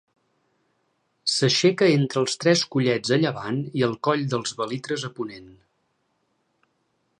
S'aixeca 1.33 1.89
entre 1.97 2.19
els 2.21 2.39
Tres 2.45 2.63
Collets 2.77 3.13
a 3.17 3.21
llevant 3.25 3.61
i 3.81 3.85
el 3.89 3.95
coll 4.09 4.25
dels 4.35 4.57
Belitres 4.63 5.07
a 5.11 5.15
ponent. 5.21 5.49